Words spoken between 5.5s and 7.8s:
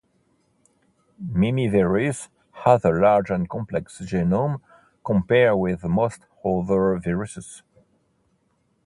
with most other viruses.